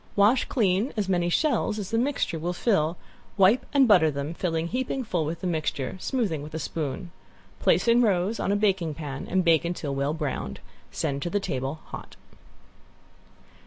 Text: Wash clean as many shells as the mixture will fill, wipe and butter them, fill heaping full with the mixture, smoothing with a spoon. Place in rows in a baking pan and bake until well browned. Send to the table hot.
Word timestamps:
Wash 0.15 0.45
clean 0.45 0.91
as 0.97 1.07
many 1.07 1.29
shells 1.29 1.77
as 1.77 1.91
the 1.91 1.97
mixture 1.99 2.39
will 2.39 2.53
fill, 2.53 2.97
wipe 3.37 3.67
and 3.71 3.87
butter 3.87 4.09
them, 4.09 4.33
fill 4.33 4.55
heaping 4.55 5.03
full 5.03 5.25
with 5.25 5.41
the 5.41 5.45
mixture, 5.45 5.95
smoothing 5.99 6.41
with 6.41 6.55
a 6.55 6.57
spoon. 6.57 7.11
Place 7.59 7.87
in 7.87 8.01
rows 8.01 8.39
in 8.39 8.51
a 8.51 8.55
baking 8.55 8.95
pan 8.95 9.27
and 9.29 9.45
bake 9.45 9.63
until 9.63 9.93
well 9.93 10.15
browned. 10.15 10.59
Send 10.91 11.21
to 11.21 11.29
the 11.29 11.39
table 11.39 11.81
hot. 11.85 12.15